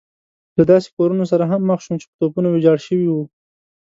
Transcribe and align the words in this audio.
له 0.57 0.63
داسې 0.71 0.87
کورونو 0.95 1.23
سره 1.31 1.43
هم 1.51 1.61
مخ 1.69 1.79
شوم 1.85 1.95
چې 2.01 2.05
په 2.09 2.15
توپو 2.19 2.39
ويجاړ 2.53 2.77
شوي 2.87 3.07
وو. 3.09 3.23